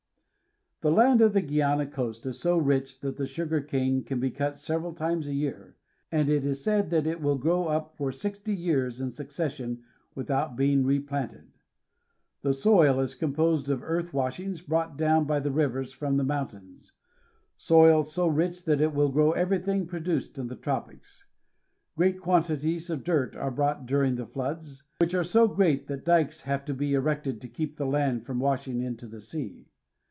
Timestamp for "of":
1.21-1.33, 13.69-13.83, 22.89-23.03